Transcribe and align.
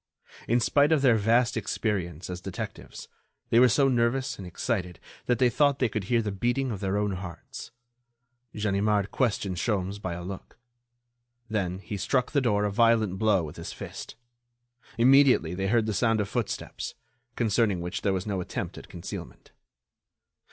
In 0.47 0.59
spite 0.59 0.91
of 0.91 1.03
their 1.03 1.15
vast 1.15 1.55
experience 1.55 2.27
as 2.31 2.41
detectives, 2.41 3.07
they 3.51 3.59
were 3.59 3.69
so 3.69 3.87
nervous 3.87 4.39
and 4.39 4.47
excited 4.47 4.99
that 5.27 5.37
they 5.37 5.47
thought 5.51 5.77
they 5.77 5.89
could 5.89 6.05
hear 6.05 6.23
the 6.23 6.31
beating 6.31 6.71
of 6.71 6.79
their 6.79 6.97
own 6.97 7.11
hearts. 7.11 7.69
Ganimard 8.55 9.11
questioned 9.11 9.57
Sholmes 9.57 10.01
by 10.01 10.13
a 10.15 10.23
look. 10.23 10.57
Then 11.51 11.77
he 11.77 11.97
struck 11.97 12.31
the 12.31 12.41
door 12.41 12.65
a 12.65 12.71
violent 12.71 13.19
blow 13.19 13.43
with 13.43 13.57
his 13.57 13.73
fist. 13.73 14.15
Immediately 14.97 15.53
they 15.53 15.67
heard 15.67 15.85
the 15.85 15.93
sound 15.93 16.19
of 16.19 16.27
footsteps, 16.27 16.95
concerning 17.35 17.79
which 17.79 18.01
there 18.01 18.09
was 18.11 18.25
no 18.25 18.41
attempt 18.41 18.79
at 18.79 18.89
concealment. 18.89 19.51